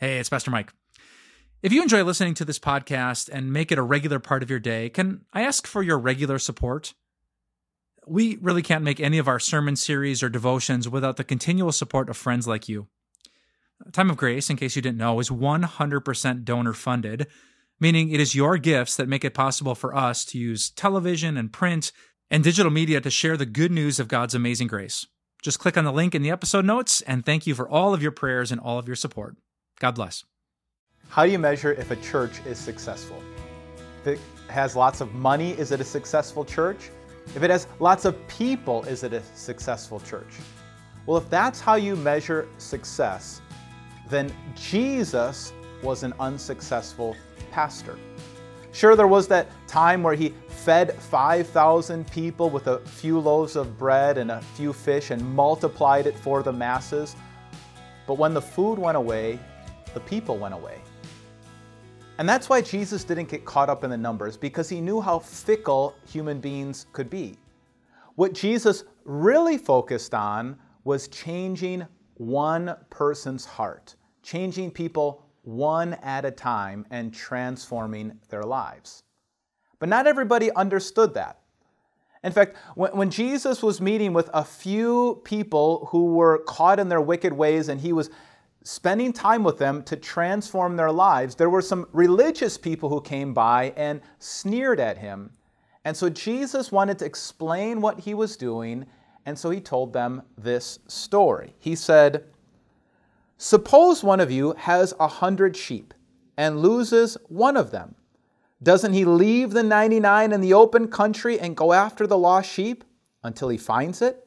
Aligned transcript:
Hey, 0.00 0.20
it's 0.20 0.28
Pastor 0.28 0.52
Mike. 0.52 0.72
If 1.60 1.72
you 1.72 1.82
enjoy 1.82 2.04
listening 2.04 2.34
to 2.34 2.44
this 2.44 2.60
podcast 2.60 3.28
and 3.32 3.52
make 3.52 3.72
it 3.72 3.78
a 3.78 3.82
regular 3.82 4.20
part 4.20 4.44
of 4.44 4.50
your 4.50 4.60
day, 4.60 4.90
can 4.90 5.22
I 5.32 5.42
ask 5.42 5.66
for 5.66 5.82
your 5.82 5.98
regular 5.98 6.38
support? 6.38 6.94
We 8.06 8.36
really 8.36 8.62
can't 8.62 8.84
make 8.84 9.00
any 9.00 9.18
of 9.18 9.26
our 9.26 9.40
sermon 9.40 9.74
series 9.74 10.22
or 10.22 10.28
devotions 10.28 10.88
without 10.88 11.16
the 11.16 11.24
continual 11.24 11.72
support 11.72 12.08
of 12.08 12.16
friends 12.16 12.46
like 12.46 12.68
you. 12.68 12.86
Time 13.90 14.08
of 14.08 14.16
Grace, 14.16 14.48
in 14.48 14.56
case 14.56 14.76
you 14.76 14.82
didn't 14.82 14.98
know, 14.98 15.18
is 15.18 15.30
100% 15.30 16.44
donor 16.44 16.74
funded, 16.74 17.26
meaning 17.80 18.10
it 18.10 18.20
is 18.20 18.36
your 18.36 18.56
gifts 18.56 18.94
that 18.94 19.08
make 19.08 19.24
it 19.24 19.34
possible 19.34 19.74
for 19.74 19.96
us 19.96 20.24
to 20.26 20.38
use 20.38 20.70
television 20.70 21.36
and 21.36 21.52
print 21.52 21.90
and 22.30 22.44
digital 22.44 22.70
media 22.70 23.00
to 23.00 23.10
share 23.10 23.36
the 23.36 23.46
good 23.46 23.72
news 23.72 23.98
of 23.98 24.06
God's 24.06 24.36
amazing 24.36 24.68
grace. 24.68 25.08
Just 25.42 25.58
click 25.58 25.76
on 25.76 25.84
the 25.84 25.92
link 25.92 26.14
in 26.14 26.22
the 26.22 26.30
episode 26.30 26.64
notes, 26.64 27.00
and 27.00 27.26
thank 27.26 27.48
you 27.48 27.56
for 27.56 27.68
all 27.68 27.92
of 27.94 28.02
your 28.02 28.12
prayers 28.12 28.52
and 28.52 28.60
all 28.60 28.78
of 28.78 28.86
your 28.86 28.94
support. 28.94 29.36
God 29.80 29.94
bless. 29.94 30.24
How 31.08 31.24
do 31.24 31.30
you 31.30 31.38
measure 31.38 31.72
if 31.72 31.90
a 31.90 31.96
church 31.96 32.44
is 32.44 32.58
successful? 32.58 33.22
If 34.02 34.06
it 34.08 34.20
has 34.48 34.74
lots 34.74 35.00
of 35.00 35.14
money, 35.14 35.52
is 35.52 35.72
it 35.72 35.80
a 35.80 35.84
successful 35.84 36.44
church? 36.44 36.90
If 37.34 37.42
it 37.42 37.50
has 37.50 37.66
lots 37.78 38.04
of 38.04 38.16
people, 38.28 38.82
is 38.84 39.04
it 39.04 39.12
a 39.12 39.22
successful 39.34 40.00
church? 40.00 40.34
Well, 41.06 41.16
if 41.16 41.30
that's 41.30 41.60
how 41.60 41.76
you 41.76 41.96
measure 41.96 42.48
success, 42.58 43.40
then 44.08 44.32
Jesus 44.54 45.52
was 45.82 46.02
an 46.02 46.12
unsuccessful 46.18 47.16
pastor. 47.50 47.98
Sure, 48.72 48.96
there 48.96 49.06
was 49.06 49.28
that 49.28 49.48
time 49.66 50.02
where 50.02 50.14
he 50.14 50.34
fed 50.48 50.92
5,000 50.94 52.10
people 52.10 52.50
with 52.50 52.66
a 52.66 52.78
few 52.80 53.18
loaves 53.18 53.56
of 53.56 53.78
bread 53.78 54.18
and 54.18 54.30
a 54.30 54.40
few 54.54 54.72
fish 54.72 55.10
and 55.10 55.22
multiplied 55.34 56.06
it 56.06 56.18
for 56.18 56.42
the 56.42 56.52
masses. 56.52 57.16
But 58.06 58.18
when 58.18 58.34
the 58.34 58.42
food 58.42 58.78
went 58.78 58.96
away, 58.96 59.38
the 59.94 60.00
people 60.00 60.38
went 60.38 60.54
away. 60.54 60.80
And 62.18 62.28
that's 62.28 62.48
why 62.48 62.60
Jesus 62.60 63.04
didn't 63.04 63.28
get 63.28 63.44
caught 63.44 63.70
up 63.70 63.84
in 63.84 63.90
the 63.90 63.96
numbers, 63.96 64.36
because 64.36 64.68
he 64.68 64.80
knew 64.80 65.00
how 65.00 65.20
fickle 65.20 65.94
human 66.06 66.40
beings 66.40 66.86
could 66.92 67.08
be. 67.08 67.36
What 68.16 68.32
Jesus 68.32 68.84
really 69.04 69.56
focused 69.56 70.14
on 70.14 70.58
was 70.82 71.06
changing 71.08 71.86
one 72.14 72.74
person's 72.90 73.44
heart, 73.44 73.94
changing 74.22 74.72
people 74.72 75.24
one 75.42 75.94
at 76.02 76.24
a 76.24 76.30
time 76.30 76.84
and 76.90 77.14
transforming 77.14 78.18
their 78.28 78.42
lives. 78.42 79.04
But 79.78 79.88
not 79.88 80.06
everybody 80.06 80.52
understood 80.52 81.14
that. 81.14 81.38
In 82.24 82.32
fact, 82.32 82.56
when, 82.74 82.90
when, 82.96 83.10
Jesus 83.10 83.62
was 83.62 83.80
meeting 83.80 84.12
with 84.12 84.28
a 84.34 84.44
few 84.44 85.22
people 85.24 85.88
who 85.92 86.14
were 86.14 86.38
caught 86.48 86.80
in 86.80 86.88
their 86.88 87.00
wicked 87.00 87.32
ways 87.32 87.68
and 87.68 87.80
he 87.80 87.92
was 87.92 88.10
spending 88.64 89.12
time 89.12 89.44
with 89.44 89.58
them 89.58 89.82
to 89.84 89.96
transform 89.96 90.76
their 90.76 90.92
lives, 90.92 91.34
there 91.34 91.50
were 91.50 91.62
some 91.62 91.88
religious 91.92 92.58
people 92.58 92.88
who 92.88 93.00
came 93.00 93.32
by 93.32 93.72
and 93.76 94.00
sneered 94.18 94.80
at 94.80 94.98
him. 94.98 95.30
And 95.84 95.96
so 95.96 96.08
Jesus 96.10 96.72
wanted 96.72 96.98
to 96.98 97.06
explain 97.06 97.80
what 97.80 98.00
he 98.00 98.14
was 98.14 98.36
doing, 98.36 98.86
and 99.24 99.38
so 99.38 99.50
he 99.50 99.60
told 99.60 99.92
them 99.92 100.22
this 100.36 100.80
story. 100.86 101.54
He 101.58 101.74
said, 101.74 102.24
Suppose 103.38 104.02
one 104.02 104.20
of 104.20 104.30
you 104.30 104.54
has 104.58 104.92
a 104.98 105.06
hundred 105.06 105.56
sheep 105.56 105.94
and 106.36 106.60
loses 106.60 107.16
one 107.28 107.56
of 107.56 107.70
them. 107.70 107.94
Doesn't 108.62 108.92
he 108.92 109.04
leave 109.04 109.50
the 109.50 109.62
99 109.62 110.32
in 110.32 110.40
the 110.40 110.54
open 110.54 110.88
country 110.88 111.38
and 111.38 111.56
go 111.56 111.72
after 111.72 112.06
the 112.06 112.18
lost 112.18 112.50
sheep 112.50 112.84
until 113.22 113.48
he 113.48 113.56
finds 113.56 114.02
it? 114.02 114.26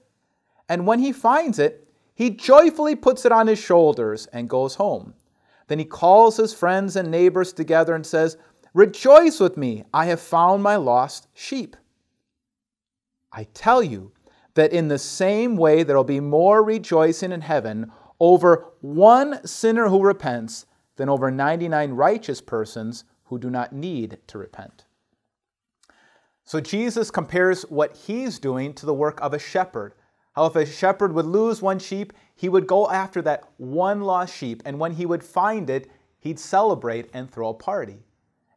And 0.70 0.88
when 0.88 1.00
he 1.00 1.12
finds 1.12 1.60
it, 1.60 1.88
he 2.22 2.30
joyfully 2.30 2.96
puts 2.96 3.26
it 3.26 3.32
on 3.32 3.48
his 3.48 3.58
shoulders 3.58 4.28
and 4.28 4.48
goes 4.48 4.76
home. 4.76 5.16
Then 5.66 5.80
he 5.80 5.86
calls 5.86 6.38
his 6.38 6.54
friends 6.54 6.96
and 6.96 7.10
neighbors 7.10 7.52
together 7.52 7.96
and 7.96 8.06
says, 8.06 8.38
Rejoice 8.76 9.40
with 9.40 9.58
me, 9.58 9.86
I 9.92 10.06
have 10.06 10.22
found 10.22 10.62
my 10.62 10.76
lost 10.76 11.28
sheep. 11.34 11.76
I 13.32 13.46
tell 13.56 13.82
you 13.82 14.12
that 14.54 14.72
in 14.72 14.88
the 14.88 15.00
same 15.00 15.56
way 15.56 15.82
there 15.82 15.98
will 15.98 16.04
be 16.04 16.20
more 16.20 16.64
rejoicing 16.64 17.32
in 17.32 17.42
heaven 17.42 17.92
over 18.20 18.68
one 18.82 19.44
sinner 19.44 19.90
who 19.90 20.04
repents 20.04 20.68
than 20.98 21.10
over 21.10 21.32
99 21.32 21.94
righteous 21.94 22.40
persons 22.40 23.04
who 23.24 23.40
do 23.40 23.50
not 23.50 23.74
need 23.74 24.20
to 24.28 24.38
repent. 24.38 24.86
So 26.44 26.60
Jesus 26.60 27.10
compares 27.10 27.64
what 27.64 27.98
he's 27.98 28.38
doing 28.38 28.76
to 28.76 28.86
the 28.86 28.94
work 28.94 29.20
of 29.22 29.34
a 29.34 29.40
shepherd 29.40 29.96
how 30.34 30.46
if 30.46 30.56
a 30.56 30.66
shepherd 30.66 31.14
would 31.14 31.26
lose 31.26 31.62
one 31.62 31.80
sheep, 31.80 32.14
he 32.36 32.50
would 32.50 32.68
go 32.68 32.90
after 32.90 33.22
that 33.22 33.44
one 33.58 34.02
lost 34.02 34.36
sheep, 34.36 34.64
and 34.66 34.80
when 34.80 34.94
he 34.94 35.06
would 35.06 35.24
find 35.24 35.70
it, 35.70 35.92
he'd 36.20 36.40
celebrate 36.40 37.10
and 37.14 37.30
throw 37.30 37.50
a 37.50 37.54
party. 37.54 37.98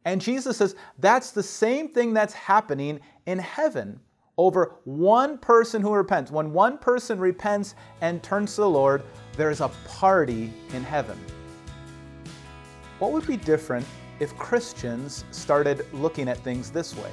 And 0.04 0.20
Jesus 0.20 0.58
says 0.58 0.76
that's 0.98 1.30
the 1.30 1.42
same 1.42 1.88
thing 1.88 2.12
that's 2.12 2.34
happening 2.34 3.00
in 3.26 3.38
heaven 3.38 4.00
over 4.36 4.76
one 4.84 5.38
person 5.38 5.80
who 5.80 5.92
repents. 5.92 6.30
When 6.30 6.52
one 6.52 6.78
person 6.78 7.18
repents 7.18 7.74
and 8.00 8.22
turns 8.22 8.54
to 8.54 8.62
the 8.62 8.70
Lord, 8.70 9.02
there's 9.36 9.60
a 9.60 9.68
party 9.86 10.52
in 10.72 10.82
heaven. 10.82 11.18
What 12.98 13.12
would 13.12 13.26
be 13.26 13.36
different 13.36 13.86
if 14.20 14.36
Christians 14.36 15.24
started 15.30 15.86
looking 15.92 16.28
at 16.28 16.38
things 16.38 16.70
this 16.70 16.96
way? 16.96 17.10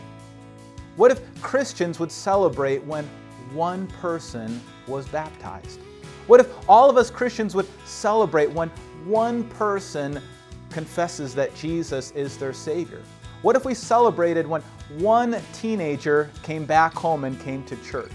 What 0.96 1.12
if 1.12 1.42
Christians 1.42 2.00
would 2.00 2.12
celebrate 2.12 2.84
when 2.84 3.08
one 3.54 3.88
person 3.88 4.62
was 4.88 5.08
baptized? 5.08 5.80
What 6.28 6.40
if 6.40 6.48
all 6.70 6.90
of 6.90 6.98
us 6.98 7.10
Christians 7.10 7.56
would 7.56 7.68
celebrate 7.86 8.50
when 8.52 8.70
one 9.06 9.44
person 9.50 10.22
confesses 10.70 11.36
that 11.36 11.54
Jesus 11.56 12.12
is 12.12 12.38
their 12.38 12.54
Savior? 12.54 13.02
What 13.42 13.56
if 13.56 13.66
we 13.66 13.74
celebrated 13.74 14.46
when 14.46 14.62
one 15.00 15.42
teenager 15.54 16.30
came 16.44 16.66
back 16.66 16.94
home 16.94 17.24
and 17.24 17.40
came 17.42 17.64
to 17.66 17.76
church? 17.78 18.12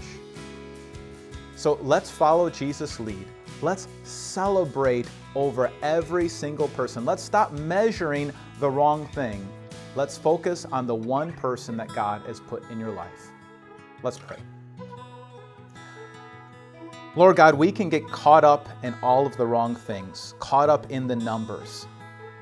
So 1.55 1.79
let's 1.81 2.09
follow 2.09 2.49
Jesus' 2.49 2.99
lead. 2.99 3.25
Let's 3.61 3.87
celebrate 4.03 5.07
over 5.35 5.71
every 5.81 6.29
single 6.29 6.67
person. 6.69 7.03
Let's 7.03 7.23
stop 7.23 7.51
measuring 7.51 8.31
the 8.59 8.69
wrong 8.69 9.07
thing. 9.07 9.45
Let's 9.95 10.17
focus 10.17 10.65
on 10.71 10.85
the 10.85 10.95
one 10.95 11.33
person 11.33 11.75
that 11.77 11.87
God 11.89 12.21
has 12.27 12.39
put 12.39 12.69
in 12.69 12.79
your 12.79 12.91
life. 12.91 13.31
Let's 14.03 14.19
pray. 14.19 14.37
Lord 17.17 17.35
God, 17.35 17.55
we 17.55 17.71
can 17.71 17.89
get 17.89 18.07
caught 18.09 18.43
up 18.43 18.69
in 18.83 18.93
all 19.01 19.25
of 19.25 19.35
the 19.37 19.45
wrong 19.47 19.75
things, 19.75 20.35
caught 20.37 20.69
up 20.69 20.91
in 20.91 21.07
the 21.07 21.15
numbers. 21.15 21.87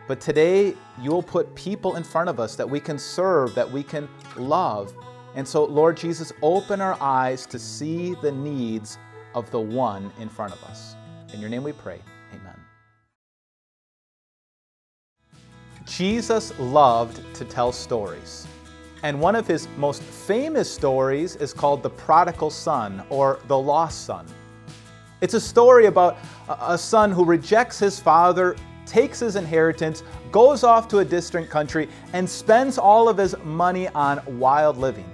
But 0.05 0.19
today, 0.19 0.75
you 1.01 1.11
will 1.11 1.23
put 1.23 1.55
people 1.55 1.95
in 1.95 2.03
front 2.03 2.27
of 2.27 2.41
us 2.41 2.57
that 2.57 2.69
we 2.69 2.81
can 2.81 2.99
serve, 2.99 3.55
that 3.55 3.71
we 3.71 3.83
can 3.83 4.09
love. 4.35 4.93
And 5.33 5.47
so, 5.47 5.63
Lord 5.63 5.95
Jesus, 5.95 6.33
open 6.41 6.81
our 6.81 6.97
eyes 6.99 7.45
to 7.45 7.57
see 7.57 8.15
the 8.15 8.33
needs 8.33 8.97
of 9.33 9.49
the 9.49 9.61
one 9.61 10.11
in 10.19 10.27
front 10.27 10.51
of 10.51 10.61
us. 10.65 10.97
In 11.33 11.39
your 11.39 11.49
name 11.49 11.63
we 11.63 11.71
pray. 11.71 12.01
Amen. 12.33 12.59
Jesus 15.85 16.51
loved 16.59 17.21
to 17.33 17.45
tell 17.45 17.71
stories. 17.71 18.45
And 19.03 19.21
one 19.21 19.37
of 19.37 19.47
his 19.47 19.69
most 19.77 20.03
famous 20.03 20.69
stories 20.69 21.37
is 21.37 21.53
called 21.53 21.81
The 21.81 21.91
Prodigal 21.91 22.49
Son 22.49 23.01
or 23.09 23.39
The 23.47 23.57
Lost 23.57 24.03
Son. 24.03 24.25
It's 25.25 25.33
a 25.33 25.41
story 25.41 25.87
about 25.87 26.19
a 26.47 26.77
son 26.77 27.11
who 27.11 27.25
rejects 27.25 27.79
his 27.79 27.99
father, 27.99 28.55
takes 28.85 29.21
his 29.21 29.37
inheritance, 29.37 30.03
goes 30.31 30.63
off 30.63 30.87
to 30.89 30.99
a 30.99 31.05
distant 31.05 31.49
country, 31.49 31.89
and 32.13 32.29
spends 32.29 32.77
all 32.77 33.09
of 33.09 33.17
his 33.17 33.35
money 33.43 33.87
on 33.87 34.21
wild 34.37 34.77
living. 34.77 35.09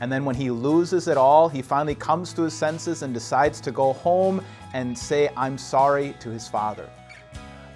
And 0.00 0.10
then 0.10 0.24
when 0.24 0.34
he 0.34 0.50
loses 0.50 1.06
it 1.06 1.16
all, 1.16 1.48
he 1.48 1.62
finally 1.62 1.94
comes 1.94 2.32
to 2.34 2.42
his 2.42 2.52
senses 2.52 3.02
and 3.02 3.14
decides 3.14 3.60
to 3.60 3.70
go 3.70 3.92
home 3.92 4.44
and 4.74 4.98
say, 4.98 5.30
I'm 5.36 5.56
sorry 5.56 6.16
to 6.18 6.28
his 6.28 6.48
father. 6.48 6.90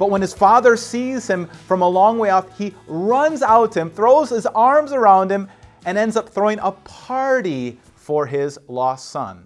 But 0.01 0.11
when 0.11 0.23
his 0.23 0.35
father 0.35 0.77
sees 0.77 1.29
him 1.29 1.47
from 1.69 1.81
a 1.81 1.89
long 1.89 2.19
way 2.19 2.31
off, 2.31 2.59
he 2.59 2.75
runs 2.89 3.43
out 3.43 3.71
to 3.71 3.83
him, 3.83 3.91
throws 3.91 4.31
his 4.31 4.47
arms 4.47 4.91
around 4.91 5.31
him, 5.31 5.49
and 5.85 5.97
ends 5.97 6.17
up 6.17 6.29
throwing 6.29 6.59
a 6.59 6.73
party 6.73 7.79
for 7.95 8.27
his 8.27 8.59
lost 8.67 9.11
son. 9.11 9.46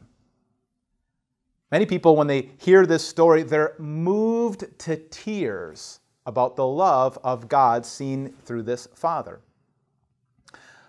Many 1.70 1.86
people, 1.86 2.16
when 2.16 2.26
they 2.26 2.50
hear 2.58 2.84
this 2.84 3.06
story, 3.06 3.42
they're 3.42 3.74
moved 3.78 4.78
to 4.80 4.96
tears 4.96 6.00
about 6.26 6.56
the 6.56 6.66
love 6.66 7.18
of 7.22 7.48
God 7.48 7.86
seen 7.86 8.34
through 8.44 8.64
this 8.64 8.88
father. 8.94 9.40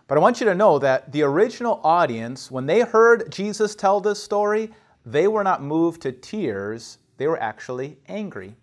But 0.08 0.18
I 0.18 0.22
want 0.22 0.42
you 0.42 0.46
to 0.48 0.56
know 0.56 0.80
that 0.80 1.12
the 1.12 1.22
original 1.22 1.80
audience, 1.84 2.52
when 2.52 2.66
they 2.66 2.82
heard 2.82 3.32
Jesus 3.32 3.76
tell 3.76 4.02
this 4.02 4.22
story, 4.22 4.72
they 5.06 5.28
were 5.28 5.44
not 5.44 5.64
moved 5.64 6.02
to 6.02 6.12
tears, 6.12 6.98
they 7.18 7.28
were 7.28 7.42
actually 7.42 7.98
angry. 8.08 8.56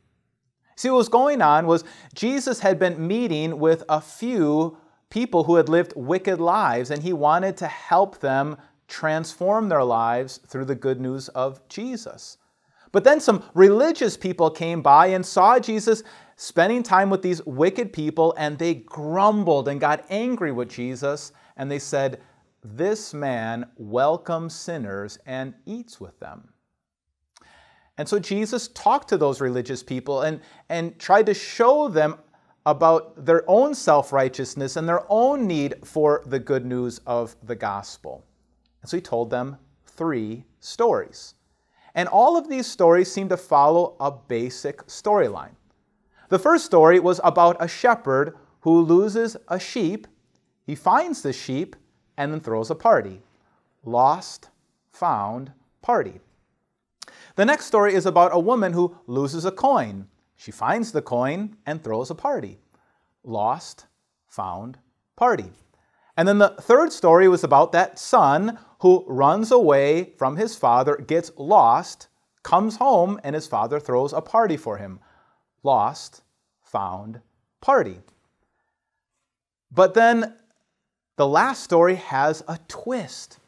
See, 0.76 0.90
what 0.90 0.98
was 0.98 1.08
going 1.08 1.40
on 1.40 1.66
was 1.66 1.84
Jesus 2.14 2.60
had 2.60 2.78
been 2.78 3.06
meeting 3.06 3.58
with 3.58 3.82
a 3.88 4.00
few 4.00 4.76
people 5.10 5.44
who 5.44 5.56
had 5.56 5.68
lived 5.68 5.94
wicked 5.96 6.40
lives, 6.40 6.90
and 6.90 7.02
he 7.02 7.12
wanted 7.12 7.56
to 7.56 7.66
help 7.66 8.20
them 8.20 8.56
transform 8.88 9.68
their 9.68 9.84
lives 9.84 10.38
through 10.46 10.64
the 10.64 10.74
good 10.74 11.00
news 11.00 11.28
of 11.28 11.66
Jesus. 11.68 12.38
But 12.90 13.04
then 13.04 13.20
some 13.20 13.44
religious 13.54 14.16
people 14.16 14.50
came 14.50 14.82
by 14.82 15.08
and 15.08 15.24
saw 15.24 15.58
Jesus 15.58 16.02
spending 16.36 16.82
time 16.82 17.10
with 17.10 17.20
these 17.20 17.44
wicked 17.44 17.92
people, 17.92 18.34
and 18.38 18.58
they 18.58 18.74
grumbled 18.74 19.68
and 19.68 19.80
got 19.80 20.04
angry 20.08 20.52
with 20.52 20.70
Jesus, 20.70 21.32
and 21.56 21.70
they 21.70 21.78
said, 21.78 22.20
This 22.64 23.12
man 23.12 23.66
welcomes 23.76 24.54
sinners 24.54 25.18
and 25.26 25.54
eats 25.66 26.00
with 26.00 26.18
them. 26.20 26.48
And 27.98 28.08
so 28.08 28.20
Jesus 28.20 28.68
talked 28.68 29.08
to 29.08 29.18
those 29.18 29.40
religious 29.40 29.82
people 29.82 30.22
and, 30.22 30.40
and 30.68 30.96
tried 30.98 31.26
to 31.26 31.34
show 31.34 31.88
them 31.88 32.16
about 32.64 33.24
their 33.24 33.42
own 33.48 33.74
self 33.74 34.12
righteousness 34.12 34.76
and 34.76 34.88
their 34.88 35.04
own 35.08 35.46
need 35.46 35.74
for 35.84 36.22
the 36.26 36.38
good 36.38 36.64
news 36.64 37.00
of 37.06 37.34
the 37.42 37.56
gospel. 37.56 38.24
So 38.88 38.96
he 38.96 39.02
told 39.02 39.28
them 39.28 39.58
three 39.84 40.46
stories. 40.60 41.34
And 41.94 42.08
all 42.08 42.38
of 42.38 42.48
these 42.48 42.66
stories 42.66 43.12
seem 43.12 43.28
to 43.28 43.36
follow 43.36 43.96
a 44.00 44.10
basic 44.10 44.86
storyline. 44.86 45.56
The 46.30 46.38
first 46.38 46.64
story 46.64 46.98
was 46.98 47.20
about 47.22 47.58
a 47.60 47.68
shepherd 47.68 48.34
who 48.60 48.80
loses 48.80 49.36
a 49.48 49.60
sheep, 49.60 50.06
he 50.64 50.74
finds 50.74 51.20
the 51.20 51.34
sheep, 51.34 51.76
and 52.16 52.32
then 52.32 52.40
throws 52.40 52.70
a 52.70 52.74
party. 52.74 53.20
Lost, 53.84 54.48
found, 54.90 55.52
party. 55.82 56.20
The 57.36 57.44
next 57.44 57.66
story 57.66 57.92
is 57.92 58.06
about 58.06 58.34
a 58.34 58.40
woman 58.40 58.72
who 58.72 58.96
loses 59.06 59.44
a 59.44 59.52
coin. 59.52 60.08
She 60.34 60.50
finds 60.50 60.92
the 60.92 61.02
coin 61.02 61.56
and 61.66 61.84
throws 61.84 62.10
a 62.10 62.14
party. 62.14 62.58
Lost, 63.22 63.86
found, 64.26 64.78
party. 65.14 65.52
And 66.18 66.26
then 66.26 66.38
the 66.38 66.48
third 66.48 66.92
story 66.92 67.28
was 67.28 67.44
about 67.44 67.70
that 67.70 67.96
son 67.96 68.58
who 68.80 69.04
runs 69.06 69.52
away 69.52 70.14
from 70.18 70.34
his 70.34 70.56
father, 70.56 70.96
gets 70.96 71.30
lost, 71.36 72.08
comes 72.42 72.78
home, 72.78 73.20
and 73.22 73.36
his 73.36 73.46
father 73.46 73.78
throws 73.78 74.12
a 74.12 74.20
party 74.20 74.56
for 74.56 74.78
him. 74.78 74.98
Lost, 75.62 76.22
found, 76.60 77.20
party. 77.60 78.00
But 79.70 79.94
then 79.94 80.34
the 81.14 81.28
last 81.28 81.62
story 81.62 81.94
has 81.94 82.42
a 82.48 82.58
twist. 82.66 83.38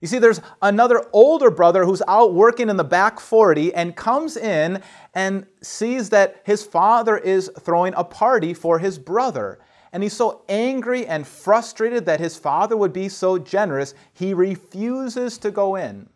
You 0.00 0.08
see, 0.08 0.18
there's 0.18 0.40
another 0.60 1.06
older 1.12 1.50
brother 1.52 1.84
who's 1.84 2.02
out 2.08 2.34
working 2.34 2.68
in 2.68 2.76
the 2.76 2.82
back 2.82 3.20
40 3.20 3.72
and 3.72 3.94
comes 3.94 4.36
in 4.36 4.82
and 5.14 5.46
sees 5.62 6.10
that 6.10 6.40
his 6.42 6.64
father 6.64 7.16
is 7.16 7.52
throwing 7.60 7.94
a 7.94 8.02
party 8.02 8.52
for 8.52 8.80
his 8.80 8.98
brother. 8.98 9.60
And 9.92 10.02
he's 10.02 10.12
so 10.12 10.42
angry 10.48 11.06
and 11.06 11.26
frustrated 11.26 12.06
that 12.06 12.20
his 12.20 12.36
father 12.36 12.76
would 12.76 12.92
be 12.92 13.08
so 13.08 13.38
generous, 13.38 13.94
he 14.12 14.34
refuses 14.34 15.36
to 15.38 15.50
go 15.50 15.76
in. 15.76 16.08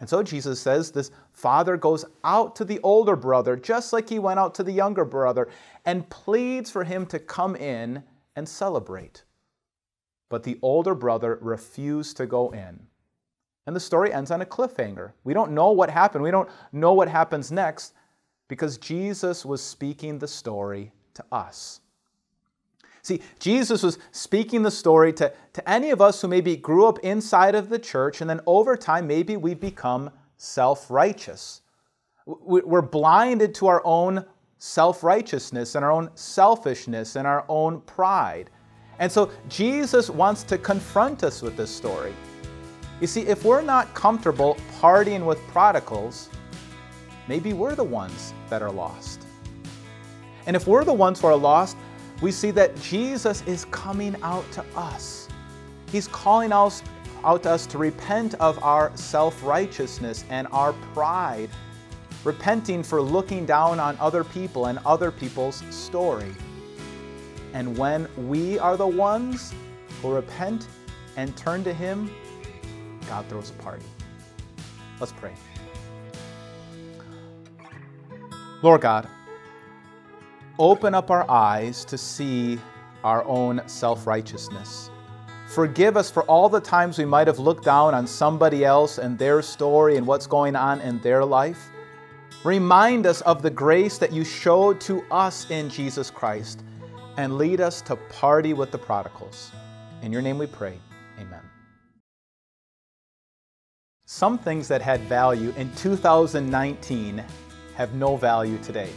And 0.00 0.08
so 0.08 0.22
Jesus 0.22 0.60
says 0.60 0.90
this 0.90 1.10
father 1.32 1.76
goes 1.76 2.04
out 2.24 2.56
to 2.56 2.64
the 2.64 2.80
older 2.82 3.16
brother, 3.16 3.56
just 3.56 3.92
like 3.92 4.08
he 4.08 4.18
went 4.18 4.40
out 4.40 4.54
to 4.54 4.62
the 4.62 4.72
younger 4.72 5.04
brother, 5.04 5.48
and 5.84 6.08
pleads 6.08 6.70
for 6.70 6.84
him 6.84 7.06
to 7.06 7.18
come 7.18 7.54
in 7.54 8.02
and 8.36 8.48
celebrate. 8.48 9.24
But 10.30 10.42
the 10.42 10.58
older 10.62 10.94
brother 10.94 11.38
refused 11.40 12.16
to 12.16 12.26
go 12.26 12.50
in. 12.50 12.86
And 13.66 13.76
the 13.76 13.80
story 13.80 14.12
ends 14.12 14.30
on 14.30 14.40
a 14.40 14.46
cliffhanger. 14.46 15.12
We 15.22 15.34
don't 15.34 15.52
know 15.52 15.70
what 15.72 15.90
happened. 15.90 16.24
We 16.24 16.30
don't 16.30 16.48
know 16.72 16.94
what 16.94 17.08
happens 17.08 17.52
next 17.52 17.94
because 18.48 18.78
Jesus 18.78 19.44
was 19.44 19.62
speaking 19.62 20.18
the 20.18 20.26
story 20.26 20.92
to 21.14 21.24
us. 21.30 21.80
See, 23.02 23.22
Jesus 23.38 23.82
was 23.82 23.98
speaking 24.12 24.62
the 24.62 24.70
story 24.70 25.12
to, 25.14 25.32
to 25.54 25.70
any 25.70 25.90
of 25.90 26.00
us 26.00 26.20
who 26.20 26.28
maybe 26.28 26.56
grew 26.56 26.86
up 26.86 26.98
inside 27.00 27.54
of 27.54 27.68
the 27.68 27.78
church, 27.78 28.20
and 28.20 28.28
then 28.28 28.40
over 28.46 28.76
time, 28.76 29.06
maybe 29.06 29.36
we 29.36 29.54
become 29.54 30.10
self 30.36 30.90
righteous. 30.90 31.62
We're 32.26 32.82
blinded 32.82 33.54
to 33.56 33.66
our 33.66 33.82
own 33.84 34.24
self 34.58 35.02
righteousness 35.02 35.74
and 35.74 35.84
our 35.84 35.90
own 35.90 36.10
selfishness 36.14 37.16
and 37.16 37.26
our 37.26 37.44
own 37.48 37.80
pride. 37.82 38.50
And 38.98 39.10
so 39.10 39.30
Jesus 39.48 40.10
wants 40.10 40.42
to 40.44 40.58
confront 40.58 41.24
us 41.24 41.40
with 41.40 41.56
this 41.56 41.74
story. 41.74 42.14
You 43.00 43.06
see, 43.06 43.22
if 43.22 43.44
we're 43.44 43.62
not 43.62 43.92
comfortable 43.94 44.58
partying 44.78 45.24
with 45.24 45.38
prodigals, 45.48 46.28
maybe 47.26 47.54
we're 47.54 47.74
the 47.74 47.82
ones 47.82 48.34
that 48.50 48.60
are 48.60 48.70
lost. 48.70 49.24
And 50.46 50.54
if 50.54 50.66
we're 50.66 50.84
the 50.84 50.92
ones 50.92 51.20
who 51.20 51.28
are 51.28 51.36
lost, 51.36 51.78
we 52.20 52.30
see 52.30 52.50
that 52.52 52.78
Jesus 52.80 53.42
is 53.46 53.64
coming 53.66 54.16
out 54.22 54.50
to 54.52 54.64
us. 54.76 55.28
He's 55.90 56.08
calling 56.08 56.52
us 56.52 56.82
out 57.24 57.42
to 57.44 57.50
us 57.50 57.66
to 57.66 57.78
repent 57.78 58.34
of 58.34 58.62
our 58.62 58.92
self 58.96 59.42
righteousness 59.42 60.24
and 60.30 60.46
our 60.52 60.72
pride, 60.94 61.50
repenting 62.24 62.82
for 62.82 63.00
looking 63.00 63.46
down 63.46 63.80
on 63.80 63.96
other 63.98 64.24
people 64.24 64.66
and 64.66 64.78
other 64.84 65.10
people's 65.10 65.62
story. 65.70 66.32
And 67.52 67.76
when 67.76 68.08
we 68.28 68.58
are 68.58 68.76
the 68.76 68.86
ones 68.86 69.52
who 70.02 70.14
repent 70.14 70.68
and 71.16 71.36
turn 71.36 71.64
to 71.64 71.72
Him, 71.72 72.10
God 73.08 73.26
throws 73.28 73.50
a 73.50 73.54
party. 73.54 73.84
Let's 75.00 75.12
pray. 75.12 75.34
Lord 78.62 78.82
God, 78.82 79.08
open 80.60 80.94
up 80.94 81.10
our 81.10 81.28
eyes 81.28 81.86
to 81.86 81.96
see 81.96 82.60
our 83.02 83.24
own 83.24 83.62
self 83.66 84.06
righteousness. 84.06 84.90
Forgive 85.48 85.96
us 85.96 86.10
for 86.10 86.22
all 86.24 86.48
the 86.48 86.60
times 86.60 86.98
we 86.98 87.04
might 87.04 87.26
have 87.26 87.40
looked 87.40 87.64
down 87.64 87.94
on 87.94 88.06
somebody 88.06 88.64
else 88.64 88.98
and 88.98 89.18
their 89.18 89.42
story 89.42 89.96
and 89.96 90.06
what's 90.06 90.26
going 90.26 90.54
on 90.54 90.80
in 90.82 91.00
their 91.00 91.24
life. 91.24 91.70
Remind 92.44 93.06
us 93.06 93.22
of 93.22 93.42
the 93.42 93.50
grace 93.50 93.98
that 93.98 94.12
you 94.12 94.22
showed 94.22 94.80
to 94.82 95.02
us 95.10 95.50
in 95.50 95.68
Jesus 95.68 96.10
Christ 96.10 96.62
and 97.16 97.36
lead 97.36 97.60
us 97.60 97.80
to 97.82 97.96
party 97.96 98.52
with 98.52 98.70
the 98.70 98.78
prodigals. 98.78 99.50
In 100.02 100.12
your 100.12 100.22
name 100.22 100.38
we 100.38 100.46
pray. 100.46 100.78
Amen. 101.18 101.42
Some 104.04 104.38
things 104.38 104.68
that 104.68 104.82
had 104.82 105.00
value 105.02 105.54
in 105.56 105.74
2019 105.74 107.24
have 107.76 107.94
no 107.94 108.16
value 108.16 108.58
today. 108.58 108.90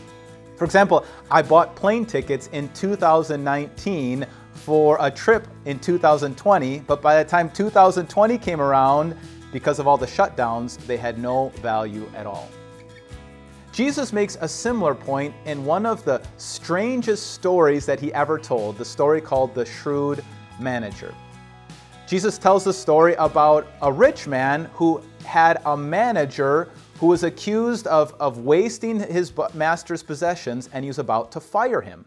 For 0.55 0.65
example, 0.65 1.05
I 1.31 1.41
bought 1.41 1.75
plane 1.75 2.05
tickets 2.05 2.47
in 2.53 2.69
2019 2.69 4.25
for 4.53 4.97
a 4.99 5.09
trip 5.09 5.47
in 5.65 5.79
2020, 5.79 6.79
but 6.81 7.01
by 7.01 7.21
the 7.21 7.29
time 7.29 7.49
2020 7.49 8.37
came 8.37 8.61
around, 8.61 9.17
because 9.51 9.79
of 9.79 9.87
all 9.87 9.97
the 9.97 10.07
shutdowns, 10.07 10.77
they 10.85 10.97
had 10.97 11.17
no 11.17 11.49
value 11.61 12.09
at 12.15 12.25
all. 12.25 12.49
Jesus 13.71 14.13
makes 14.13 14.37
a 14.39 14.47
similar 14.47 14.93
point 14.93 15.33
in 15.45 15.65
one 15.65 15.85
of 15.85 16.05
the 16.05 16.21
strangest 16.37 17.31
stories 17.31 17.87
that 17.87 17.99
he 17.99 18.13
ever 18.13 18.37
told, 18.37 18.77
the 18.77 18.85
story 18.85 19.19
called 19.19 19.55
The 19.55 19.65
Shrewd 19.65 20.23
Manager. 20.59 21.13
Jesus 22.05 22.37
tells 22.37 22.63
the 22.63 22.73
story 22.73 23.15
about 23.15 23.65
a 23.81 23.91
rich 23.91 24.27
man 24.27 24.69
who 24.73 25.01
had 25.25 25.59
a 25.65 25.75
manager 25.75 26.69
who 27.03 27.09
was 27.09 27.25
accused 27.25 27.85
of, 27.87 28.13
of 28.13 28.37
wasting 28.45 28.97
his 28.97 29.33
master's 29.53 30.01
possessions 30.01 30.69
and 30.71 30.85
he 30.85 30.89
was 30.89 30.99
about 30.99 31.33
to 31.33 31.41
fire 31.41 31.81
him. 31.81 32.05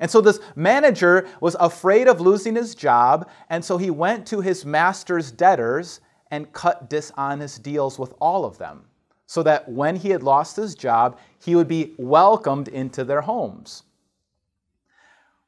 And 0.00 0.10
so 0.10 0.20
this 0.20 0.40
manager 0.56 1.28
was 1.40 1.54
afraid 1.60 2.08
of 2.08 2.20
losing 2.20 2.56
his 2.56 2.74
job, 2.74 3.30
and 3.48 3.64
so 3.64 3.78
he 3.78 3.90
went 3.90 4.26
to 4.26 4.40
his 4.40 4.64
master's 4.64 5.30
debtors 5.30 6.00
and 6.32 6.52
cut 6.52 6.90
dishonest 6.90 7.62
deals 7.62 7.96
with 7.96 8.12
all 8.20 8.44
of 8.44 8.58
them, 8.58 8.86
so 9.26 9.40
that 9.44 9.68
when 9.68 9.94
he 9.94 10.10
had 10.10 10.24
lost 10.24 10.56
his 10.56 10.74
job, 10.74 11.16
he 11.38 11.54
would 11.54 11.68
be 11.68 11.94
welcomed 11.96 12.66
into 12.66 13.04
their 13.04 13.20
homes. 13.20 13.84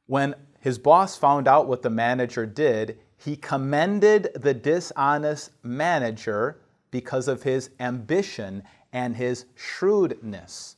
When 0.05 0.33
his 0.61 0.79
boss 0.79 1.17
found 1.17 1.45
out 1.49 1.67
what 1.67 1.81
the 1.81 1.89
manager 1.89 2.45
did, 2.45 2.99
he 3.17 3.35
commended 3.35 4.29
the 4.33 4.53
dishonest 4.53 5.51
manager 5.61 6.61
because 6.89 7.27
of 7.27 7.43
his 7.43 7.69
ambition 7.81 8.63
and 8.91 9.15
his 9.15 9.45
shrewdness. 9.55 10.77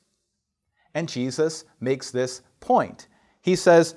And 0.94 1.08
Jesus 1.08 1.66
makes 1.80 2.12
this 2.12 2.42
point. 2.60 3.08
He 3.42 3.56
says, 3.56 3.96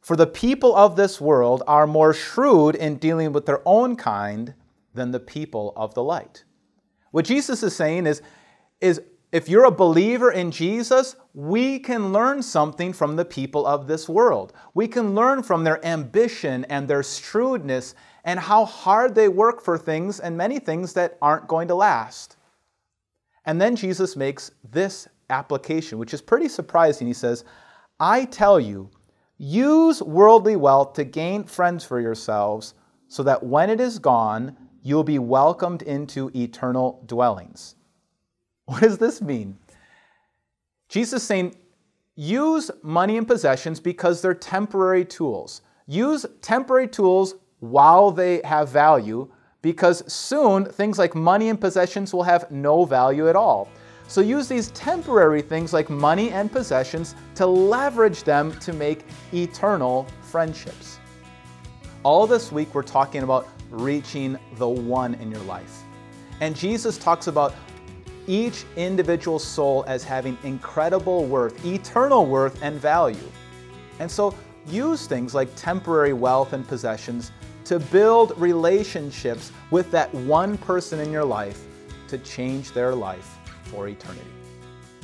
For 0.00 0.16
the 0.16 0.26
people 0.26 0.74
of 0.74 0.96
this 0.96 1.20
world 1.20 1.62
are 1.66 1.86
more 1.86 2.14
shrewd 2.14 2.74
in 2.74 2.96
dealing 2.96 3.32
with 3.32 3.46
their 3.46 3.62
own 3.66 3.96
kind 3.96 4.54
than 4.94 5.10
the 5.10 5.20
people 5.20 5.72
of 5.76 5.94
the 5.94 6.02
light. 6.02 6.44
What 7.10 7.24
Jesus 7.24 7.62
is 7.62 7.74
saying 7.74 8.06
is, 8.06 8.22
is 8.80 9.00
if 9.30 9.48
you're 9.48 9.64
a 9.64 9.70
believer 9.70 10.30
in 10.30 10.50
Jesus, 10.50 11.14
we 11.34 11.78
can 11.78 12.12
learn 12.14 12.42
something 12.42 12.94
from 12.94 13.16
the 13.16 13.26
people 13.26 13.66
of 13.66 13.86
this 13.86 14.08
world. 14.08 14.54
We 14.72 14.88
can 14.88 15.14
learn 15.14 15.42
from 15.42 15.64
their 15.64 15.84
ambition 15.84 16.64
and 16.66 16.88
their 16.88 17.02
shrewdness 17.02 17.94
and 18.24 18.40
how 18.40 18.64
hard 18.64 19.14
they 19.14 19.28
work 19.28 19.62
for 19.62 19.76
things 19.76 20.18
and 20.18 20.36
many 20.36 20.58
things 20.58 20.94
that 20.94 21.18
aren't 21.20 21.46
going 21.46 21.68
to 21.68 21.74
last. 21.74 22.37
And 23.48 23.58
then 23.58 23.76
Jesus 23.76 24.14
makes 24.14 24.50
this 24.70 25.08
application, 25.30 25.96
which 25.96 26.12
is 26.12 26.20
pretty 26.20 26.48
surprising. 26.50 27.06
He 27.06 27.14
says, 27.14 27.44
I 27.98 28.26
tell 28.26 28.60
you, 28.60 28.90
use 29.38 30.02
worldly 30.02 30.54
wealth 30.54 30.92
to 30.92 31.04
gain 31.04 31.44
friends 31.44 31.82
for 31.82 31.98
yourselves, 31.98 32.74
so 33.06 33.22
that 33.22 33.42
when 33.42 33.70
it 33.70 33.80
is 33.80 33.98
gone, 33.98 34.54
you 34.82 34.94
will 34.94 35.02
be 35.02 35.18
welcomed 35.18 35.80
into 35.80 36.30
eternal 36.36 37.02
dwellings. 37.06 37.76
What 38.66 38.82
does 38.82 38.98
this 38.98 39.22
mean? 39.22 39.56
Jesus 40.90 41.22
saying, 41.22 41.56
use 42.16 42.70
money 42.82 43.16
and 43.16 43.26
possessions 43.26 43.80
because 43.80 44.20
they're 44.20 44.34
temporary 44.34 45.06
tools. 45.06 45.62
Use 45.86 46.26
temporary 46.42 46.86
tools 46.86 47.36
while 47.60 48.10
they 48.10 48.42
have 48.44 48.68
value 48.68 49.32
because 49.62 50.10
soon 50.12 50.64
things 50.64 50.98
like 50.98 51.14
money 51.14 51.48
and 51.48 51.60
possessions 51.60 52.12
will 52.12 52.22
have 52.22 52.50
no 52.50 52.84
value 52.84 53.28
at 53.28 53.36
all. 53.36 53.68
So 54.06 54.20
use 54.20 54.48
these 54.48 54.70
temporary 54.70 55.42
things 55.42 55.72
like 55.72 55.90
money 55.90 56.30
and 56.30 56.50
possessions 56.50 57.14
to 57.34 57.46
leverage 57.46 58.22
them 58.22 58.58
to 58.60 58.72
make 58.72 59.04
eternal 59.32 60.06
friendships. 60.22 60.98
All 62.04 62.26
this 62.26 62.50
week, 62.50 62.74
we're 62.74 62.82
talking 62.82 63.22
about 63.22 63.48
reaching 63.70 64.38
the 64.56 64.68
one 64.68 65.14
in 65.14 65.30
your 65.30 65.42
life. 65.42 65.82
And 66.40 66.56
Jesus 66.56 66.96
talks 66.96 67.26
about 67.26 67.54
each 68.26 68.64
individual 68.76 69.38
soul 69.38 69.84
as 69.86 70.04
having 70.04 70.38
incredible 70.44 71.24
worth, 71.24 71.64
eternal 71.64 72.24
worth, 72.24 72.62
and 72.62 72.80
value. 72.80 73.30
And 73.98 74.10
so 74.10 74.34
use 74.66 75.06
things 75.06 75.34
like 75.34 75.48
temporary 75.56 76.12
wealth 76.12 76.52
and 76.52 76.66
possessions 76.66 77.32
to 77.68 77.78
build 77.78 78.32
relationships 78.38 79.52
with 79.70 79.90
that 79.90 80.12
one 80.14 80.56
person 80.56 81.00
in 81.00 81.12
your 81.12 81.24
life 81.24 81.66
to 82.08 82.16
change 82.18 82.72
their 82.72 82.94
life 82.94 83.36
for 83.64 83.88
eternity. 83.88 84.24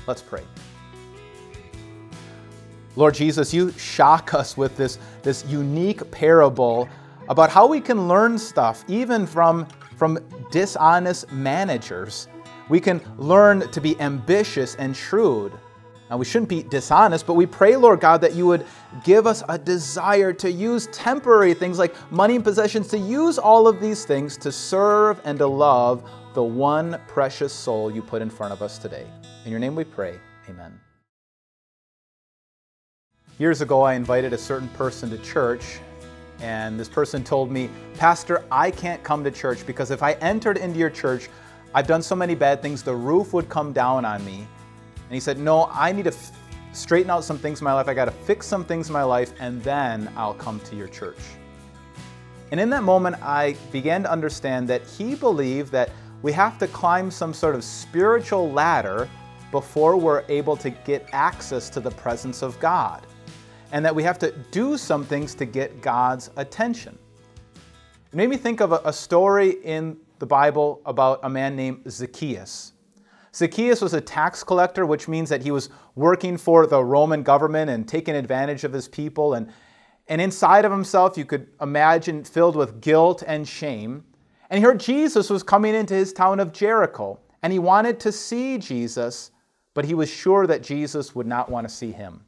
Let's 0.07 0.23
pray. 0.23 0.43
Lord 2.97 3.15
Jesus, 3.15 3.53
you 3.53 3.71
shock 3.73 4.33
us 4.33 4.57
with 4.57 4.77
this, 4.79 4.99
this 5.23 5.45
unique 5.45 6.11
parable 6.11 6.89
about 7.29 7.51
how 7.51 7.67
we 7.67 7.83
can 7.83 8.09
learn 8.09 8.39
stuff 8.39 8.83
even 8.89 9.27
from, 9.27 9.67
from 9.97 10.19
dishonest 10.51 11.31
managers. 11.33 12.29
We 12.71 12.81
can 12.81 13.03
learn 13.19 13.71
to 13.73 13.81
be 13.81 14.01
ambitious 14.01 14.75
and 14.77 14.97
shrewd. 14.97 15.53
Now, 16.11 16.19
we 16.19 16.27
shouldn't 16.27 16.51
be 16.51 16.63
dishonest, 16.63 17.27
but 17.27 17.35
we 17.35 17.47
pray, 17.47 17.77
Lord 17.77 18.01
God, 18.01 18.21
that 18.21 18.35
you 18.35 18.47
would 18.47 18.67
give 19.05 19.27
us 19.27 19.43
a 19.49 19.59
desire 19.59 20.33
to 20.35 20.51
use 20.51 20.87
temporary 20.89 21.55
things 21.55 21.79
like 21.79 21.95
money 22.13 22.35
and 22.35 22.45
possessions, 22.45 22.89
to 22.89 22.99
use 22.99 23.39
all 23.39 23.67
of 23.67 23.81
these 23.81 24.05
things 24.05 24.37
to 24.39 24.53
serve 24.53 25.21
and 25.25 25.39
to 25.39 25.47
love 25.47 26.09
the 26.35 26.43
one 26.43 27.01
precious 27.07 27.53
soul 27.53 27.91
you 27.91 28.03
put 28.03 28.21
in 28.21 28.29
front 28.29 28.53
of 28.53 28.61
us 28.61 28.77
today. 28.77 29.07
In 29.45 29.51
your 29.51 29.61
name 29.61 29.75
we 29.75 29.85
pray. 29.85 30.19
Amen. 30.49 30.79
Years 33.39 33.63
ago, 33.63 33.83
I 33.83 33.95
invited 33.95 34.33
a 34.33 34.39
certain 34.39 34.69
person 34.69 35.09
to 35.11 35.19
church, 35.19 35.81
and 36.41 36.79
this 36.79 36.89
person 36.89 37.25
told 37.25 37.51
me, 37.51 37.71
Pastor, 37.97 38.45
I 38.51 38.71
can't 38.71 39.03
come 39.03 39.25
to 39.25 39.31
church 39.31 39.67
because 39.67 39.91
if 39.91 40.03
I 40.03 40.13
entered 40.15 40.59
into 40.59 40.79
your 40.79 40.91
church, 40.91 41.31
I've 41.75 41.87
done 41.87 42.03
so 42.03 42.15
many 42.15 42.35
bad 42.35 42.63
things, 42.63 42.83
the 42.83 42.95
roof 42.95 43.33
would 43.33 43.49
come 43.49 43.73
down 43.73 44.05
on 44.05 44.25
me. 44.25 44.47
And 45.15 45.17
he 45.17 45.21
said, 45.21 45.39
No, 45.39 45.71
I 45.73 45.93
need 45.93 46.07
to 46.07 46.13
f- 46.13 46.33
straighten 46.73 47.09
out 47.09 47.23
some 47.23 47.39
things 47.39 47.61
in 47.61 47.65
my 47.65 47.73
life. 47.73 47.87
I 47.87 47.95
got 47.95 48.07
to 48.07 48.11
fix 48.11 48.49
some 48.49 48.65
things 48.65 48.89
in 48.89 48.93
my 48.93 49.05
life, 49.05 49.33
and 49.39 49.63
then 49.63 50.13
I'll 50.17 50.35
come 50.35 50.59
to 50.59 50.75
your 50.75 50.89
church. 50.89 51.21
And 52.51 52.59
in 52.59 52.69
that 52.71 52.83
moment, 52.83 53.23
I 53.23 53.55
began 53.71 54.03
to 54.03 54.11
understand 54.11 54.67
that 54.71 54.83
he 54.83 55.15
believed 55.15 55.71
that 55.71 55.91
we 56.23 56.33
have 56.33 56.59
to 56.59 56.67
climb 56.67 57.13
some 57.13 57.33
sort 57.33 57.55
of 57.55 57.63
spiritual 57.63 58.51
ladder 58.51 59.09
before 59.53 59.97
we're 59.97 60.25
able 60.29 60.57
to 60.57 60.71
get 60.71 61.09
access 61.13 61.71
to 61.71 61.79
the 61.79 61.93
presence 61.93 62.43
of 62.43 62.59
God 62.59 63.07
and 63.71 63.85
that 63.85 63.95
we 63.95 64.03
have 64.03 64.19
to 64.19 64.33
do 64.51 64.77
some 64.77 65.05
things 65.05 65.33
to 65.37 65.45
get 65.45 65.81
God's 65.81 66.33
attention. 66.35 66.99
It 68.13 68.17
made 68.17 68.31
me 68.31 68.37
think 68.37 68.61
of 68.61 68.73
a, 68.73 68.93
story 68.93 69.51
in 69.63 69.97
the 70.19 70.27
Bible 70.27 70.81
about 70.85 71.21
a 71.23 71.31
man 71.31 71.55
named 71.55 71.89
Zacchaeus. 71.89 72.74
Zacchaeus 73.35 73.81
was 73.81 73.95
a 73.95 74.01
tax 74.01 74.45
collector, 74.45 74.87
which 74.87 75.09
means 75.09 75.29
that 75.29 75.43
he 75.43 75.51
was 75.51 75.69
working 75.97 76.37
for 76.37 76.67
the 76.67 76.85
Roman 76.85 77.23
government 77.23 77.71
and 77.71 77.89
taking 77.89 78.15
advantage 78.15 78.63
of 78.63 78.73
his 78.73 78.87
people. 78.87 79.35
And, 79.35 79.53
and 80.07 80.21
inside 80.21 80.65
of 80.65 80.71
himself, 80.71 81.19
you 81.19 81.25
could 81.25 81.49
imagine 81.61 82.23
filled 82.23 82.55
with 82.55 82.81
guilt 82.81 83.25
and 83.27 83.47
shame. 83.47 84.05
And 84.51 84.59
he 84.59 84.65
heard 84.65 84.79
Jesus 84.79 85.31
was 85.31 85.43
coming 85.43 85.75
into 85.75 85.95
his 85.95 86.13
town 86.13 86.39
of 86.39 86.53
Jericho, 86.53 87.19
and 87.43 87.53
he 87.53 87.59
wanted 87.59 87.99
to 88.01 88.13
see 88.13 88.57
Jesus, 88.57 89.33
but 89.75 89.85
he 89.85 89.95
was 89.95 90.09
sure 90.09 90.47
that 90.47 90.63
Jesus 90.63 91.15
would 91.15 91.27
not 91.27 91.51
want 91.51 91.69
to 91.69 91.75
see 91.75 91.91
him. 91.91 92.25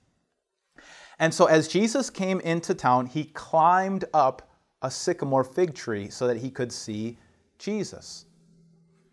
And 1.19 1.33
so, 1.33 1.47
as 1.47 1.69
Jesus 1.69 2.11
came 2.11 2.41
into 2.41 2.75
town, 2.75 3.07
he 3.07 3.25
climbed 3.25 4.05
up 4.13 4.51
a 4.83 4.91
sycamore 4.91 5.45
fig 5.45 5.75
tree 5.75 6.11
so 6.11 6.27
that 6.27 6.37
he 6.37 6.51
could 6.51 6.73
see 6.73 7.17
Jesus. 7.59 8.26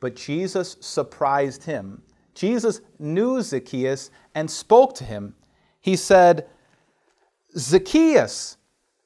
But 0.03 0.17
Jesus 0.17 0.75
surprised 0.81 1.63
him. 1.63 2.01
Jesus 2.36 2.81
knew 3.00 3.41
Zacchaeus 3.41 4.12
and 4.36 4.51
spoke 4.51 4.95
to 4.95 5.05
him. 5.05 5.33
He 5.79 5.95
said, 5.95 6.45
Zacchaeus, 7.57 8.57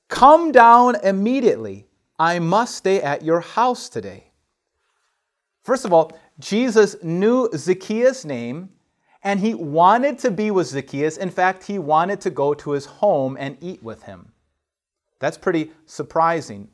come 0.07 0.51
down 0.51 0.95
immediately. 1.03 1.85
I 2.17 2.39
must 2.39 2.77
stay 2.77 2.99
at 2.99 3.21
your 3.21 3.41
house 3.41 3.89
today. 3.89 4.31
First 5.61 5.85
of 5.85 5.93
all, 5.93 6.17
Jesus 6.39 6.95
knew 7.03 7.47
Zacchaeus' 7.55 8.25
name 8.25 8.69
and 9.21 9.39
he 9.39 9.53
wanted 9.53 10.17
to 10.17 10.31
be 10.31 10.49
with 10.49 10.65
Zacchaeus. 10.65 11.17
In 11.17 11.29
fact, 11.29 11.63
he 11.65 11.77
wanted 11.77 12.21
to 12.21 12.31
go 12.31 12.55
to 12.55 12.71
his 12.71 12.87
home 12.87 13.37
and 13.39 13.55
eat 13.61 13.83
with 13.83 14.01
him. 14.01 14.31
That's 15.19 15.37
pretty 15.37 15.69
surprising. 15.85 16.69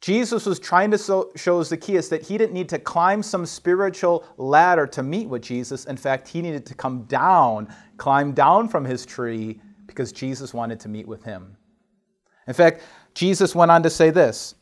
Jesus 0.00 0.46
was 0.46 0.60
trying 0.60 0.92
to 0.92 1.28
show 1.34 1.62
Zacchaeus 1.62 2.08
that 2.08 2.22
he 2.22 2.38
didn't 2.38 2.54
need 2.54 2.68
to 2.68 2.78
climb 2.78 3.22
some 3.22 3.44
spiritual 3.44 4.24
ladder 4.36 4.86
to 4.88 5.02
meet 5.02 5.28
with 5.28 5.42
Jesus. 5.42 5.86
In 5.86 5.96
fact, 5.96 6.28
he 6.28 6.40
needed 6.40 6.64
to 6.66 6.74
come 6.74 7.02
down, 7.04 7.72
climb 7.96 8.32
down 8.32 8.68
from 8.68 8.84
his 8.84 9.04
tree, 9.04 9.60
because 9.86 10.12
Jesus 10.12 10.54
wanted 10.54 10.78
to 10.80 10.88
meet 10.88 11.08
with 11.08 11.24
him. 11.24 11.56
In 12.46 12.54
fact, 12.54 12.82
Jesus 13.14 13.54
went 13.54 13.70
on 13.70 13.82
to 13.82 13.90
say 13.90 14.10
this 14.10 14.54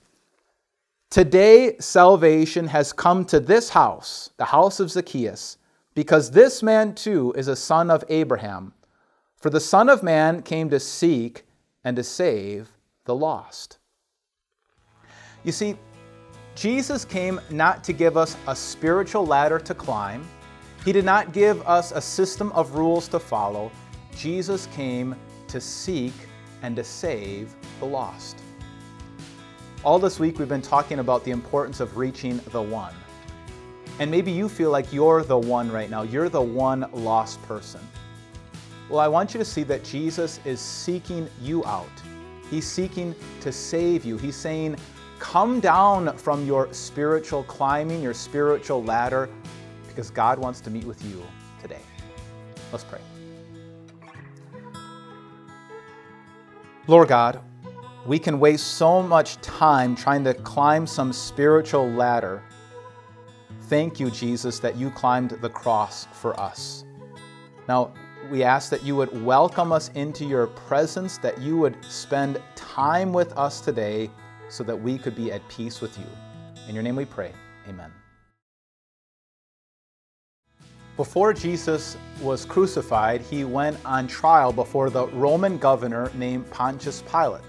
Today, 1.11 1.77
salvation 1.81 2.67
has 2.69 2.93
come 2.93 3.25
to 3.27 3.39
this 3.39 3.69
house, 3.69 4.31
the 4.39 4.47
house 4.47 4.81
of 4.81 4.91
Zacchaeus 4.91 5.59
because 5.97 6.31
this 6.31 6.63
man 6.63 6.95
too 6.95 7.33
is 7.37 7.49
a 7.49 7.57
son 7.57 7.91
of 7.91 8.05
Abraham. 8.09 8.75
For 9.41 9.51
the 9.51 9.61
Son 9.61 9.89
of 9.89 10.03
Man 10.03 10.43
came 10.43 10.71
to 10.71 10.79
seek 10.79 11.45
and 11.83 11.97
to 11.97 12.05
save 12.05 12.71
the 13.07 13.15
lost. 13.15 13.79
You 15.47 15.53
see, 15.53 15.77
Jesus 16.57 17.05
came 17.05 17.41
not 17.51 17.85
to 17.85 17.93
give 17.93 18.17
us 18.17 18.37
a 18.49 18.57
spiritual 18.57 19.25
ladder 19.25 19.61
to 19.61 19.75
climb. 19.75 20.29
He 20.85 20.93
did 20.93 21.05
not 21.05 21.33
give 21.33 21.65
us 21.69 21.93
a 21.93 22.01
system 22.01 22.51
of 22.51 22.75
rules 22.75 23.07
to 23.09 23.21
follow. 23.21 23.71
Jesus 24.17 24.67
came 24.75 25.15
to 25.47 25.61
seek 25.61 26.13
and 26.63 26.75
to 26.75 26.83
save 26.83 27.55
the 27.79 27.87
lost. 27.87 28.41
All 29.85 30.01
this 30.01 30.19
week, 30.19 30.41
we've 30.41 30.49
been 30.49 30.61
talking 30.61 30.99
about 30.99 31.23
the 31.23 31.31
importance 31.31 31.79
of 31.79 31.97
reaching 31.97 32.41
the 32.51 32.61
one. 32.61 32.95
And 34.01 34.11
maybe 34.11 34.33
you 34.33 34.49
feel 34.49 34.73
like 34.73 34.93
you're 34.93 35.23
the 35.23 35.39
one 35.39 35.71
right 35.71 35.89
now. 35.89 36.03
You're 36.03 36.29
the 36.29 36.43
one 36.43 36.87
lost 36.93 37.41
person. 37.45 37.81
Well, 38.89 38.99
I 38.99 39.07
want 39.07 39.33
you 39.33 39.39
to 39.39 39.45
see 39.45 39.63
that 39.63 39.85
Jesus 39.85 40.41
is 40.45 40.59
seeking 40.59 41.29
you 41.41 41.65
out. 41.67 41.87
He's 42.51 42.67
seeking 42.67 43.15
to 43.43 43.53
save 43.53 44.05
you. 44.05 44.17
He's 44.17 44.35
saying, 44.35 44.77
Come 45.19 45.61
down 45.61 46.17
from 46.17 46.47
your 46.47 46.73
spiritual 46.73 47.43
climbing, 47.45 48.03
your 48.03 48.15
spiritual 48.15 48.83
ladder, 48.83 49.29
because 49.89 50.11
God 50.11 50.39
wants 50.39 50.61
to 50.63 50.71
meet 50.71 50.85
with 50.85 51.05
you 51.05 51.23
today. 51.61 51.81
Let's 52.73 52.85
pray. 52.85 53.01
Lord 56.87 57.09
God, 57.09 57.41
we 58.07 58.19
can 58.19 58.39
waste 58.39 58.75
so 58.75 59.03
much 59.03 59.41
time 59.41 59.97
trying 59.97 60.23
to 60.25 60.35
climb 60.35 60.87
some 60.87 61.13
spiritual 61.13 61.91
ladder 61.91 62.43
Thank 63.69 63.99
you, 63.99 64.13
Jesus, 64.13 64.61
that 64.61 64.77
you 64.77 64.91
climbed 64.91 65.31
the 65.31 65.49
cross 65.51 66.07
for 66.13 66.39
us. 66.39 66.85
Now, 67.69 67.93
we 68.31 68.45
ask 68.45 68.71
that 68.71 68.85
you 68.85 68.95
would 68.95 69.25
welcome 69.25 69.73
us 69.73 69.91
into 69.97 70.25
your 70.25 70.47
presence, 70.47 71.19
that 71.19 71.41
you 71.41 71.57
would 71.59 71.77
spend 71.85 72.41
time 72.55 73.13
with 73.13 73.37
us 73.37 73.61
today 73.61 74.09
so 74.49 74.65
that 74.65 74.81
we 74.81 74.99
could 74.99 75.15
be 75.15 75.33
at 75.33 75.47
peace 75.49 75.81
with 75.81 75.99
you. 75.99 76.07
In 76.69 76.75
your 76.75 76.83
name 76.83 76.97
we 76.97 77.05
pray. 77.05 77.33
Amen. 77.69 77.93
Before 80.97 81.33
Jesus 81.33 81.97
was 82.23 82.45
crucified, 82.45 83.21
he 83.21 83.45
went 83.45 83.77
on 83.85 84.07
trial 84.07 84.53
before 84.53 84.89
the 84.89 85.09
Roman 85.09 85.59
governor 85.59 86.11
named 86.15 86.51
Pontius 86.51 87.03
Pilate. 87.03 87.45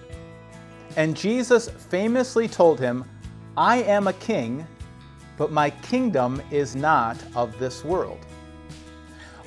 And 0.98 1.16
Jesus 1.16 1.70
famously 1.70 2.48
told 2.48 2.80
him, 2.80 3.06
I 3.56 3.84
am 3.84 4.08
a 4.08 4.14
king 4.14 4.68
but 5.38 5.52
my 5.52 5.70
kingdom 5.70 6.42
is 6.52 6.76
not 6.76 7.18
of 7.36 7.58
this 7.60 7.86
world. 7.86 8.20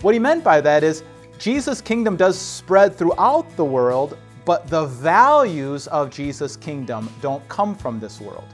What 0.00 0.14
he 0.14 0.20
meant 0.20 0.42
by 0.42 0.60
that 0.60 0.82
is 0.82 1.02
Jesus' 1.38 1.80
kingdom 1.80 2.16
does 2.16 2.38
spread 2.38 2.94
throughout 2.94 3.54
the 3.56 3.64
world, 3.64 4.16
but 4.50 4.66
the 4.66 4.86
values 4.86 5.86
of 5.86 6.10
Jesus' 6.10 6.56
kingdom 6.56 7.08
don't 7.22 7.48
come 7.48 7.72
from 7.72 8.00
this 8.00 8.20
world. 8.20 8.48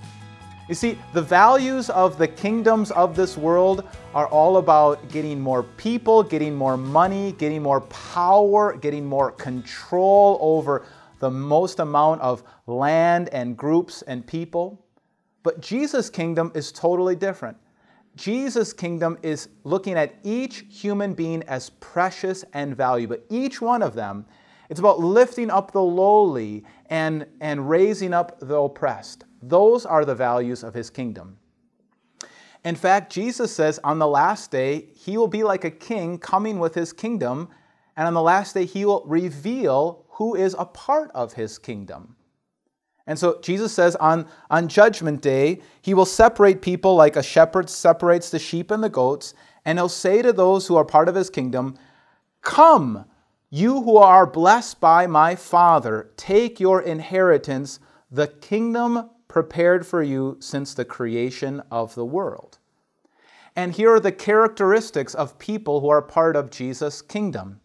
You 0.68 0.74
see, 0.74 0.98
the 1.14 1.22
values 1.22 1.88
of 1.88 2.18
the 2.18 2.28
kingdoms 2.28 2.90
of 2.90 3.16
this 3.16 3.38
world 3.38 3.88
are 4.14 4.26
all 4.28 4.58
about 4.58 5.08
getting 5.08 5.40
more 5.40 5.62
people, 5.62 6.22
getting 6.22 6.54
more 6.54 6.76
money, 6.76 7.32
getting 7.38 7.62
more 7.62 7.80
power, 7.80 8.76
getting 8.76 9.06
more 9.06 9.30
control 9.32 10.36
over 10.42 10.84
the 11.20 11.30
most 11.30 11.80
amount 11.80 12.20
of 12.20 12.42
land 12.66 13.30
and 13.30 13.56
groups 13.56 14.02
and 14.02 14.26
people. 14.26 14.84
But 15.44 15.62
Jesus' 15.62 16.10
kingdom 16.10 16.52
is 16.54 16.72
totally 16.72 17.16
different. 17.16 17.56
Jesus' 18.16 18.74
kingdom 18.74 19.16
is 19.22 19.48
looking 19.64 19.94
at 19.94 20.16
each 20.24 20.66
human 20.68 21.14
being 21.14 21.42
as 21.44 21.70
precious 21.80 22.44
and 22.52 22.76
valuable. 22.76 23.16
Each 23.30 23.62
one 23.62 23.82
of 23.82 23.94
them, 23.94 24.26
it's 24.68 24.80
about 24.80 25.00
lifting 25.00 25.50
up 25.50 25.72
the 25.72 25.82
lowly 25.82 26.64
and, 26.86 27.26
and 27.40 27.68
raising 27.68 28.12
up 28.12 28.38
the 28.40 28.56
oppressed. 28.56 29.24
Those 29.42 29.86
are 29.86 30.04
the 30.04 30.14
values 30.14 30.62
of 30.62 30.74
his 30.74 30.90
kingdom. 30.90 31.38
In 32.64 32.74
fact, 32.74 33.12
Jesus 33.12 33.54
says 33.54 33.78
on 33.84 33.98
the 33.98 34.08
last 34.08 34.50
day, 34.50 34.88
he 34.94 35.16
will 35.16 35.28
be 35.28 35.44
like 35.44 35.64
a 35.64 35.70
king 35.70 36.18
coming 36.18 36.58
with 36.58 36.74
his 36.74 36.92
kingdom, 36.92 37.48
and 37.96 38.08
on 38.08 38.14
the 38.14 38.22
last 38.22 38.54
day, 38.54 38.64
he 38.64 38.84
will 38.84 39.04
reveal 39.06 40.04
who 40.10 40.34
is 40.34 40.56
a 40.58 40.64
part 40.64 41.10
of 41.14 41.34
his 41.34 41.58
kingdom. 41.58 42.16
And 43.06 43.18
so 43.18 43.38
Jesus 43.40 43.72
says 43.72 43.94
on, 43.96 44.26
on 44.50 44.66
Judgment 44.66 45.22
Day, 45.22 45.60
he 45.80 45.94
will 45.94 46.04
separate 46.04 46.60
people 46.60 46.96
like 46.96 47.14
a 47.14 47.22
shepherd 47.22 47.70
separates 47.70 48.30
the 48.30 48.38
sheep 48.38 48.70
and 48.72 48.82
the 48.82 48.88
goats, 48.88 49.32
and 49.64 49.78
he'll 49.78 49.88
say 49.88 50.22
to 50.22 50.32
those 50.32 50.66
who 50.66 50.76
are 50.76 50.84
part 50.84 51.08
of 51.08 51.14
his 51.14 51.30
kingdom, 51.30 51.76
Come, 52.40 53.04
you 53.50 53.82
who 53.82 53.96
are 53.96 54.26
blessed 54.26 54.80
by 54.80 55.06
my 55.06 55.36
Father, 55.36 56.10
take 56.16 56.58
your 56.58 56.82
inheritance, 56.82 57.78
the 58.10 58.26
kingdom 58.26 59.10
prepared 59.28 59.86
for 59.86 60.02
you 60.02 60.36
since 60.40 60.74
the 60.74 60.84
creation 60.84 61.62
of 61.70 61.94
the 61.94 62.04
world. 62.04 62.58
And 63.54 63.72
here 63.72 63.94
are 63.94 64.00
the 64.00 64.12
characteristics 64.12 65.14
of 65.14 65.38
people 65.38 65.80
who 65.80 65.88
are 65.88 66.02
part 66.02 66.36
of 66.36 66.50
Jesus' 66.50 67.00
kingdom. 67.00 67.60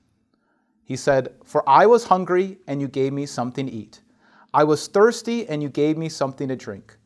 He 0.84 0.96
said, 0.96 1.34
For 1.44 1.68
I 1.68 1.86
was 1.86 2.06
hungry, 2.06 2.60
and 2.68 2.80
you 2.80 2.88
gave 2.88 3.12
me 3.12 3.26
something 3.26 3.66
to 3.66 3.72
eat. 3.72 4.02
I 4.54 4.64
was 4.64 4.88
thirsty, 4.88 5.48
and 5.48 5.64
you 5.64 5.70
gave 5.70 5.98
me 5.98 6.10
something 6.10 6.48
to 6.48 6.56
drink. 6.56 6.98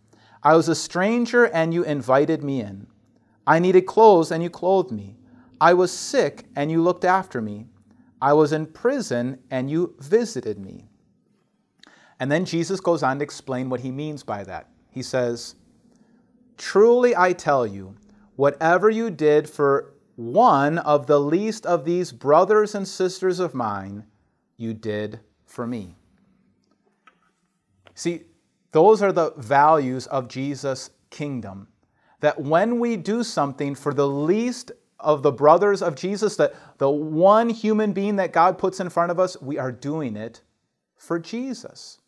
I 0.43 0.55
was 0.55 0.67
a 0.67 0.75
stranger, 0.75 1.45
and 1.45 1.73
you 1.73 1.83
invited 1.83 2.43
me 2.43 2.61
in. 2.61 2.87
I 3.47 3.59
needed 3.59 3.85
clothes, 3.85 4.31
and 4.31 4.43
you 4.43 4.49
clothed 4.49 4.91
me. 4.91 5.15
I 5.61 5.73
was 5.73 5.91
sick, 5.91 6.45
and 6.55 6.69
you 6.69 6.81
looked 6.83 7.05
after 7.05 7.41
me. 7.41 7.67
I 8.21 8.33
was 8.33 8.53
in 8.53 8.67
prison, 8.67 9.39
and 9.51 9.69
you 9.69 9.95
visited 9.99 10.57
me. 10.57 10.85
And 12.19 12.31
then 12.31 12.45
Jesus 12.45 12.79
goes 12.79 13.03
on 13.03 13.19
to 13.19 13.23
explain 13.23 13.69
what 13.69 13.81
he 13.81 13.91
means 13.91 14.23
by 14.23 14.43
that. 14.43 14.69
He 14.89 15.03
says, 15.03 15.55
Truly 16.57 17.15
I 17.15 17.33
tell 17.33 17.67
you, 17.67 17.95
whatever 18.35 18.89
you 18.89 19.09
did 19.09 19.49
for 19.49 19.93
one 20.15 20.77
of 20.77 21.07
the 21.07 21.19
least 21.19 21.65
of 21.65 21.83
these 21.83 22.13
brothers 22.13 22.73
and 22.73 22.87
sisters 22.87 23.39
of 23.39 23.53
mine, 23.53 24.05
you 24.55 24.73
did 24.73 25.19
for 25.45 25.67
me. 25.67 25.97
See, 27.93 28.23
those 28.71 29.01
are 29.01 29.11
the 29.11 29.33
values 29.37 30.07
of 30.07 30.27
Jesus' 30.27 30.89
kingdom. 31.09 31.67
That 32.21 32.41
when 32.41 32.79
we 32.79 32.95
do 32.95 33.23
something 33.23 33.75
for 33.75 33.93
the 33.93 34.07
least 34.07 34.71
of 35.05 35.23
the 35.23 35.31
brothers 35.31 35.81
of 35.81 35.95
Jesus, 35.95 36.35
that 36.35 36.53
the 36.79 36.89
one 36.89 37.49
human 37.49 37.93
being 37.93 38.17
that 38.17 38.33
God 38.33 38.57
puts 38.57 38.79
in 38.79 38.89
front 38.89 39.11
of 39.11 39.19
us, 39.19 39.41
we 39.41 39.57
are 39.57 39.71
doing 39.71 40.17
it 40.17 40.41
for 40.97 41.19
Jesus. 41.19 41.99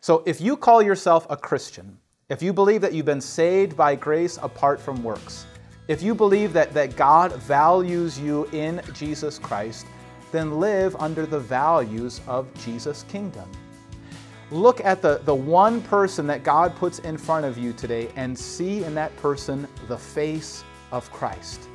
So 0.00 0.22
if 0.26 0.40
you 0.40 0.56
call 0.56 0.82
yourself 0.82 1.26
a 1.28 1.36
Christian, 1.36 1.98
if 2.28 2.42
you 2.42 2.52
believe 2.52 2.80
that 2.82 2.92
you've 2.94 3.06
been 3.06 3.20
saved 3.20 3.76
by 3.76 3.96
grace 3.96 4.38
apart 4.42 4.80
from 4.80 5.02
works, 5.02 5.46
if 5.88 6.02
you 6.02 6.14
believe 6.14 6.52
that, 6.52 6.72
that 6.74 6.94
God 6.94 7.32
values 7.32 8.18
you 8.18 8.44
in 8.52 8.80
Jesus 8.94 9.38
Christ, 9.38 9.86
then 10.30 10.60
live 10.60 10.94
under 10.96 11.26
the 11.26 11.40
values 11.40 12.20
of 12.28 12.46
Jesus' 12.62 13.04
kingdom. 13.08 13.50
Look 14.50 14.84
at 14.84 15.00
the, 15.00 15.20
the 15.24 15.34
one 15.34 15.80
person 15.82 16.26
that 16.26 16.44
God 16.44 16.74
puts 16.76 16.98
in 17.00 17.16
front 17.16 17.44
of 17.46 17.56
you 17.56 17.72
today 17.72 18.10
and 18.16 18.38
see 18.38 18.84
in 18.84 18.94
that 18.94 19.16
person 19.16 19.66
the 19.88 19.98
face 19.98 20.64
of 20.92 21.10
Christ. 21.12 21.69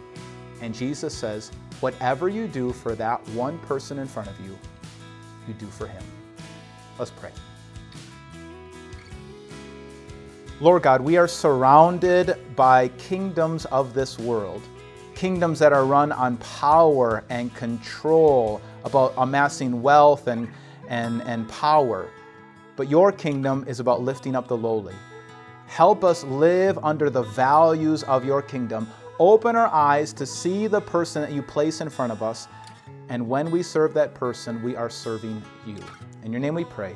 And 0.62 0.74
Jesus 0.74 1.14
says, 1.14 1.52
whatever 1.80 2.30
you 2.30 2.48
do 2.48 2.72
for 2.72 2.96
that 2.96 3.26
one 3.30 3.60
person 3.60 4.00
in 4.00 4.08
front 4.08 4.30
of 4.30 4.40
you, 4.40 4.58
you 5.48 5.54
do 5.56 5.68
for 5.68 5.88
him. 5.88 6.04
Let's 6.98 7.12
pray. 7.12 7.32
Lord 10.62 10.84
God, 10.84 11.02
we 11.02 11.18
are 11.18 11.28
surrounded 11.28 12.38
by 12.56 12.88
kingdoms 12.98 13.66
of 13.66 13.94
this 13.94 14.18
world, 14.18 14.62
kingdoms 15.14 15.60
that 15.60 15.74
are 15.74 15.86
run 15.86 16.14
on 16.14 16.38
power 16.38 17.26
and 17.30 17.54
control, 17.54 18.62
about 18.86 19.14
amassing 19.18 19.82
wealth 19.82 20.28
and, 20.28 20.48
and, 20.88 21.22
and 21.24 21.50
power. 21.50 22.08
But 22.78 22.90
your 22.90 23.12
kingdom 23.12 23.66
is 23.68 23.80
about 23.82 24.02
lifting 24.02 24.36
up 24.36 24.48
the 24.48 24.56
lowly. 24.56 24.94
Help 25.68 26.04
us 26.04 26.24
live 26.24 26.78
under 26.84 27.10
the 27.10 27.24
values 27.24 28.04
of 28.04 28.24
your 28.24 28.42
kingdom. 28.42 28.88
Open 29.20 29.56
our 29.56 29.68
eyes 29.68 30.12
to 30.14 30.26
see 30.26 30.68
the 30.68 30.82
person 30.82 31.22
that 31.22 31.32
you 31.32 31.42
place 31.42 31.80
in 31.80 31.90
front 31.90 32.12
of 32.12 32.22
us. 32.22 32.50
And 33.08 33.30
when 33.30 33.50
we 33.50 33.64
serve 33.64 33.94
that 33.94 34.14
person, 34.14 34.62
we 34.62 34.76
are 34.76 34.90
serving 34.90 35.42
you. 35.66 35.78
In 36.24 36.34
your 36.34 36.42
name 36.42 36.54
we 36.54 36.66
pray. 36.66 36.96